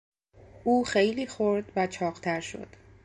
او 0.63 0.83
خیلی 0.85 1.27
خورد 1.27 1.71
و 1.75 1.87
چاقتر 1.87 2.39
شد. 2.41 2.67